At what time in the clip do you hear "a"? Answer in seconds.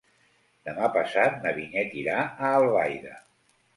2.25-2.51